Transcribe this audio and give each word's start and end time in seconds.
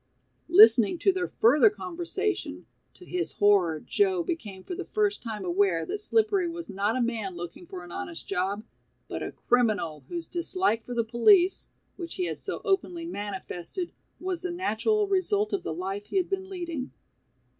Listening 0.49 0.97
to 0.97 1.11
their 1.11 1.27
further 1.27 1.69
conversation, 1.69 2.65
to 2.95 3.05
his 3.05 3.33
horror 3.33 3.79
Joe 3.79 4.23
became 4.23 4.63
for 4.63 4.73
the 4.73 4.83
first 4.83 5.21
time 5.21 5.45
aware 5.45 5.85
that 5.85 5.99
Slippery 6.01 6.49
was 6.49 6.71
not 6.71 6.95
a 6.97 7.01
man 7.03 7.35
looking 7.35 7.67
for 7.67 7.83
an 7.83 7.91
honest 7.91 8.27
job, 8.27 8.63
but 9.07 9.21
a 9.21 9.31
criminal 9.31 10.03
whose 10.09 10.27
dislike 10.27 10.83
for 10.83 10.95
the 10.95 11.03
police, 11.03 11.69
which 11.97 12.15
he 12.15 12.25
had 12.25 12.39
so 12.39 12.61
openly 12.65 13.05
manifested, 13.05 13.91
was 14.19 14.41
the 14.41 14.49
natural 14.49 15.05
result 15.07 15.53
of 15.53 15.61
the 15.61 15.71
life 15.71 16.07
he 16.07 16.17
had 16.17 16.31
been 16.31 16.49
leading. 16.49 16.91